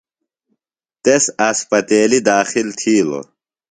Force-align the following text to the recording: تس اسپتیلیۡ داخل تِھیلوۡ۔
تس 1.03 1.23
اسپتیلیۡ 1.49 2.25
داخل 2.29 2.67
تِھیلوۡ۔ 2.79 3.25